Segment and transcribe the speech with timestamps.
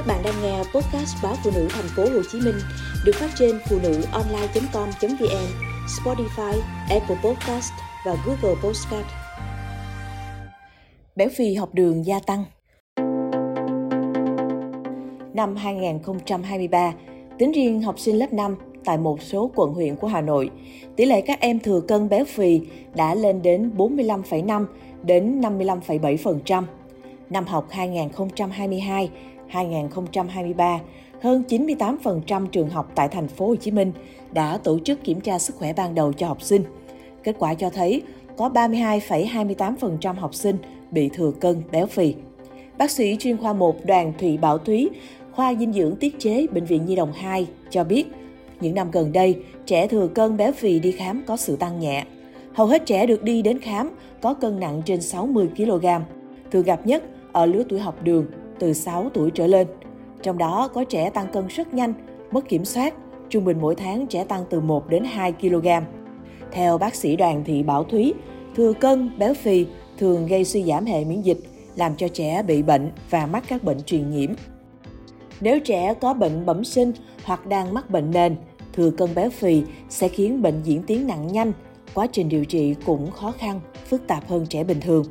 [0.00, 2.54] Các bạn đang nghe podcast báo phụ nữ thành phố Hồ Chí Minh
[3.04, 5.46] được phát trên phụ nữ online.com.vn,
[5.86, 7.72] Spotify, Apple Podcast
[8.06, 9.06] và Google Podcast.
[11.16, 12.44] Béo phì học đường gia tăng.
[15.34, 16.92] Năm 2023,
[17.38, 20.50] tính riêng học sinh lớp 5 tại một số quận huyện của Hà Nội,
[20.96, 22.60] tỷ lệ các em thừa cân béo phì
[22.94, 24.66] đã lên đến 45,5
[25.02, 26.64] đến 55,7%.
[27.30, 29.10] Năm học 2022
[29.50, 30.80] 2023,
[31.22, 33.92] hơn 98% trường học tại thành phố Hồ Chí Minh
[34.32, 36.62] đã tổ chức kiểm tra sức khỏe ban đầu cho học sinh.
[37.24, 38.02] Kết quả cho thấy
[38.36, 40.56] có 32,28% học sinh
[40.90, 42.14] bị thừa cân béo phì.
[42.78, 44.90] Bác sĩ chuyên khoa 1 Đoàn Thụy Bảo Thúy,
[45.32, 48.06] khoa dinh dưỡng tiết chế Bệnh viện Nhi đồng 2 cho biết,
[48.60, 49.36] những năm gần đây,
[49.66, 52.04] trẻ thừa cân béo phì đi khám có sự tăng nhẹ.
[52.54, 55.86] Hầu hết trẻ được đi đến khám có cân nặng trên 60 kg.
[56.50, 58.26] Thường gặp nhất ở lứa tuổi học đường
[58.60, 59.66] từ 6 tuổi trở lên.
[60.22, 61.94] Trong đó có trẻ tăng cân rất nhanh,
[62.30, 62.94] mất kiểm soát,
[63.28, 65.68] trung bình mỗi tháng trẻ tăng từ 1 đến 2 kg.
[66.52, 68.14] Theo bác sĩ Đoàn Thị Bảo Thúy,
[68.56, 69.66] thừa cân, béo phì
[69.98, 71.38] thường gây suy giảm hệ miễn dịch,
[71.76, 74.30] làm cho trẻ bị bệnh và mắc các bệnh truyền nhiễm.
[75.40, 76.92] Nếu trẻ có bệnh bẩm sinh
[77.24, 78.36] hoặc đang mắc bệnh nền,
[78.72, 81.52] thừa cân béo phì sẽ khiến bệnh diễn tiến nặng nhanh,
[81.94, 85.04] quá trình điều trị cũng khó khăn, phức tạp hơn trẻ bình thường.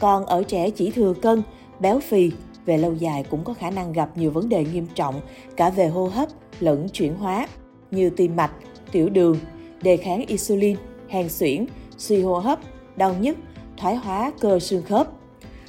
[0.00, 1.42] Còn ở trẻ chỉ thừa cân,
[1.80, 2.30] béo phì
[2.66, 5.20] về lâu dài cũng có khả năng gặp nhiều vấn đề nghiêm trọng
[5.56, 6.28] cả về hô hấp
[6.60, 7.48] lẫn chuyển hóa
[7.90, 8.52] như tim mạch,
[8.92, 9.38] tiểu đường,
[9.82, 10.76] đề kháng insulin,
[11.08, 11.66] hèn suyễn,
[11.98, 12.58] suy hô hấp,
[12.96, 13.36] đau nhức,
[13.76, 15.08] thoái hóa cơ xương khớp.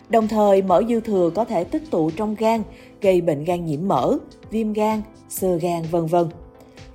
[0.10, 2.62] Đồng thời, mỡ dư thừa có thể tích tụ trong gan,
[3.02, 4.18] gây bệnh gan nhiễm mỡ,
[4.52, 6.28] viêm gan, sơ gan vân vân.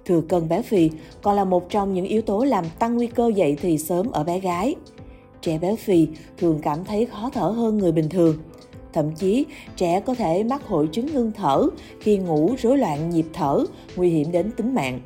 [0.04, 0.90] Thừa cân béo phì
[1.22, 4.24] còn là một trong những yếu tố làm tăng nguy cơ dậy thì sớm ở
[4.24, 4.74] bé gái.
[5.40, 8.36] Trẻ béo phì thường cảm thấy khó thở hơn người bình thường–
[8.92, 9.46] Thậm chí,
[9.76, 11.66] trẻ có thể mắc hội chứng ngưng thở
[12.00, 13.64] khi ngủ rối loạn nhịp thở,
[13.96, 15.00] nguy hiểm đến tính mạng.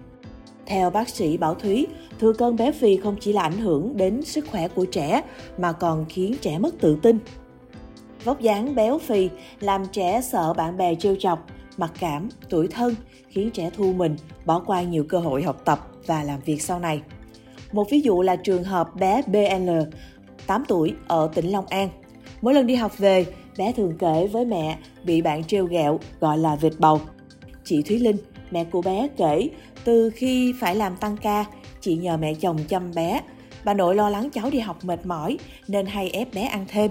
[0.67, 1.87] Theo bác sĩ Bảo Thúy,
[2.21, 5.23] thừa cân béo phì không chỉ là ảnh hưởng đến sức khỏe của trẻ
[5.59, 7.19] mà còn khiến trẻ mất tự tin.
[8.25, 9.29] Vóc dáng béo phì
[9.61, 12.95] làm trẻ sợ bạn bè trêu chọc, mặc cảm, tuổi thân,
[13.29, 16.79] khiến trẻ thu mình, bỏ qua nhiều cơ hội học tập và làm việc sau
[16.79, 17.01] này.
[17.73, 19.71] Một ví dụ là trường hợp bé BL,
[20.47, 21.89] 8 tuổi ở tỉnh Long An.
[22.43, 23.27] Mỗi lần đi học về,
[23.59, 27.01] bé thường kể với mẹ bị bạn trêu ghẹo gọi là vịt bầu.
[27.65, 28.17] Chị Thúy Linh,
[28.51, 29.49] mẹ của bé kể
[29.85, 31.45] từ khi phải làm tăng ca,
[31.81, 33.21] chị nhờ mẹ chồng chăm bé.
[33.65, 35.39] Bà nội lo lắng cháu đi học mệt mỏi
[35.69, 36.91] nên hay ép bé ăn thêm.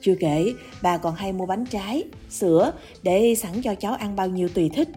[0.00, 0.52] Chưa kể,
[0.82, 4.70] bà còn hay mua bánh trái, sữa để sẵn cho cháu ăn bao nhiêu tùy
[4.74, 4.88] thích.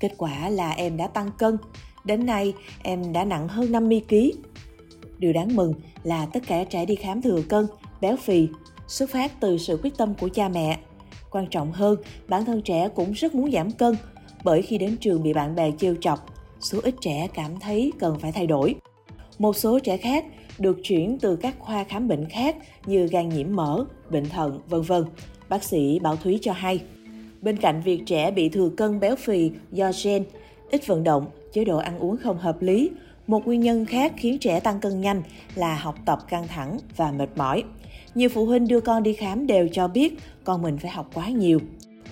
[0.00, 1.56] Kết quả là em đã tăng cân.
[2.04, 4.16] Đến nay, em đã nặng hơn 50 kg.
[5.18, 7.66] Điều đáng mừng là tất cả trẻ đi khám thừa cân,
[8.00, 8.48] béo phì
[8.92, 10.78] xuất phát từ sự quyết tâm của cha mẹ.
[11.30, 11.96] Quan trọng hơn,
[12.28, 13.96] bản thân trẻ cũng rất muốn giảm cân,
[14.44, 16.26] bởi khi đến trường bị bạn bè trêu chọc,
[16.60, 18.74] số ít trẻ cảm thấy cần phải thay đổi.
[19.38, 20.24] Một số trẻ khác
[20.58, 24.82] được chuyển từ các khoa khám bệnh khác như gan nhiễm mỡ, bệnh thận, vân
[24.82, 25.04] vân.
[25.48, 26.80] Bác sĩ Bảo Thúy cho hay.
[27.40, 30.24] Bên cạnh việc trẻ bị thừa cân béo phì do gen,
[30.70, 32.90] ít vận động, chế độ ăn uống không hợp lý,
[33.26, 35.22] một nguyên nhân khác khiến trẻ tăng cân nhanh
[35.54, 37.64] là học tập căng thẳng và mệt mỏi.
[38.14, 40.14] Nhiều phụ huynh đưa con đi khám đều cho biết
[40.44, 41.58] con mình phải học quá nhiều.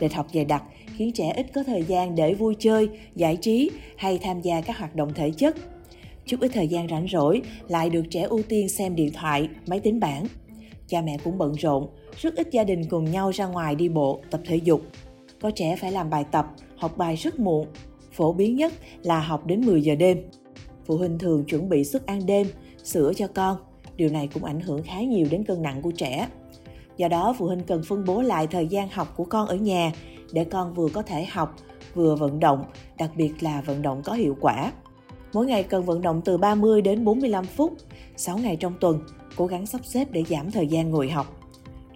[0.00, 0.62] Lịch học dày đặc
[0.96, 4.78] khiến trẻ ít có thời gian để vui chơi, giải trí hay tham gia các
[4.78, 5.56] hoạt động thể chất.
[6.26, 9.80] Chút ít thời gian rảnh rỗi lại được trẻ ưu tiên xem điện thoại, máy
[9.80, 10.26] tính bảng.
[10.86, 14.20] Cha mẹ cũng bận rộn, rất ít gia đình cùng nhau ra ngoài đi bộ,
[14.30, 14.82] tập thể dục.
[15.40, 16.46] Có trẻ phải làm bài tập,
[16.76, 17.66] học bài rất muộn.
[18.12, 18.72] Phổ biến nhất
[19.02, 20.18] là học đến 10 giờ đêm.
[20.86, 22.46] Phụ huynh thường chuẩn bị suất ăn đêm,
[22.84, 23.56] sữa cho con
[24.00, 26.28] Điều này cũng ảnh hưởng khá nhiều đến cân nặng của trẻ.
[26.96, 29.92] Do đó, phụ huynh cần phân bố lại thời gian học của con ở nhà
[30.32, 31.56] để con vừa có thể học,
[31.94, 32.64] vừa vận động,
[32.98, 34.72] đặc biệt là vận động có hiệu quả.
[35.32, 37.72] Mỗi ngày cần vận động từ 30 đến 45 phút,
[38.16, 39.00] 6 ngày trong tuần,
[39.36, 41.40] cố gắng sắp xếp để giảm thời gian ngồi học.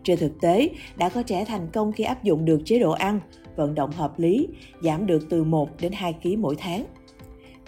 [0.02, 3.20] Trên thực tế, đã có trẻ thành công khi áp dụng được chế độ ăn,
[3.56, 4.48] vận động hợp lý,
[4.82, 6.84] giảm được từ 1 đến 2 kg mỗi tháng.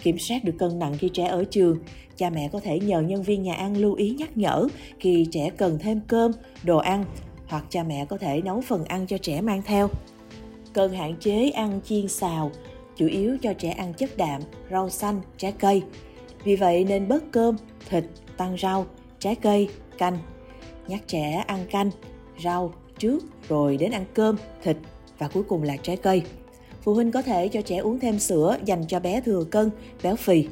[0.03, 1.77] Kiểm soát được cân nặng khi trẻ ở trường,
[2.15, 4.67] cha mẹ có thể nhờ nhân viên nhà ăn lưu ý nhắc nhở
[4.99, 6.31] khi trẻ cần thêm cơm,
[6.63, 7.05] đồ ăn
[7.47, 9.89] hoặc cha mẹ có thể nấu phần ăn cho trẻ mang theo.
[10.73, 12.51] Cần hạn chế ăn chiên xào,
[12.95, 14.41] chủ yếu cho trẻ ăn chất đạm,
[14.71, 15.81] rau xanh, trái cây.
[16.43, 17.55] Vì vậy nên bớt cơm,
[17.89, 18.03] thịt,
[18.37, 18.85] tăng rau,
[19.19, 20.17] trái cây, canh.
[20.87, 21.91] Nhắc trẻ ăn canh,
[22.43, 24.77] rau trước rồi đến ăn cơm, thịt
[25.17, 26.21] và cuối cùng là trái cây.
[26.87, 29.69] Phụ huynh có thể cho trẻ uống thêm sữa dành cho bé thừa cân,
[30.03, 30.47] béo phì.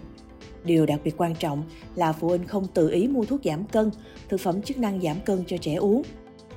[0.64, 1.64] Điều đặc biệt quan trọng
[1.96, 3.92] là phụ huynh không tự ý mua thuốc giảm cân,
[4.30, 6.02] thực phẩm chức năng giảm cân cho trẻ uống.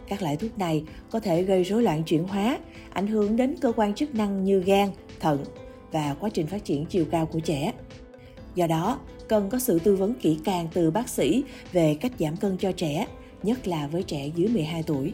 [0.09, 2.59] Các loại thuốc này có thể gây rối loạn chuyển hóa,
[2.91, 4.89] ảnh hưởng đến cơ quan chức năng như gan,
[5.21, 5.45] thận
[5.93, 7.73] và quá trình phát triển chiều cao của trẻ.
[8.55, 8.99] Do đó,
[9.29, 12.73] cần có sự tư vấn kỹ càng từ bác sĩ về cách giảm cân cho
[12.73, 13.07] trẻ,
[13.43, 15.13] nhất là với trẻ dưới 12 tuổi.